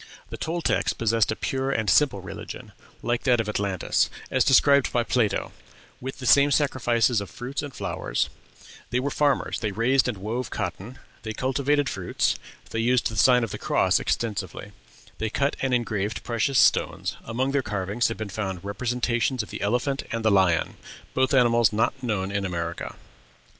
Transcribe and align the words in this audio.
The 0.31 0.37
Toltecs 0.37 0.93
possessed 0.93 1.31
a 1.31 1.35
pure 1.35 1.69
and 1.69 1.87
simple 1.87 2.21
religion, 2.21 2.71
like 3.03 3.21
that 3.25 3.39
of 3.39 3.47
Atlantis, 3.47 4.09
as 4.31 4.43
described 4.43 4.91
by 4.91 5.03
Plato, 5.03 5.51
with 5.99 6.17
the 6.17 6.25
same 6.25 6.49
sacrifices 6.49 7.21
of 7.21 7.29
fruits 7.29 7.61
and 7.61 7.71
flowers; 7.71 8.27
they 8.89 8.99
were 8.99 9.11
farmers; 9.11 9.59
they 9.59 9.71
raised 9.71 10.07
and 10.07 10.17
wove 10.17 10.49
cotton; 10.49 10.97
they 11.21 11.33
cultivated 11.33 11.87
fruits; 11.87 12.35
they 12.71 12.79
used 12.79 13.09
the 13.09 13.15
sign 13.15 13.43
of 13.43 13.51
the 13.51 13.59
Cross 13.59 13.99
extensively; 13.99 14.71
they 15.19 15.29
cut 15.29 15.55
and 15.61 15.71
engraved 15.71 16.23
precious 16.23 16.57
stones; 16.57 17.15
among 17.23 17.51
their 17.51 17.61
carvings 17.61 18.07
have 18.07 18.17
been 18.17 18.27
found 18.27 18.65
representations 18.65 19.43
of 19.43 19.51
the 19.51 19.61
elephant 19.61 20.01
and 20.11 20.25
the 20.25 20.31
lion, 20.31 20.77
both 21.13 21.31
animals 21.31 21.71
not 21.71 21.93
known 22.01 22.31
in 22.31 22.43
America. 22.43 22.95